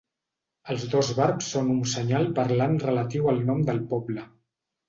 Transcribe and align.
Els 0.75 0.85
dos 0.93 1.11
barbs 1.19 1.51
són 1.57 1.69
un 1.75 1.83
senyal 1.93 2.25
parlant 2.39 2.75
relatiu 2.87 3.31
al 3.33 3.47
nom 3.51 3.63
del 3.69 3.87
poble. 3.93 4.29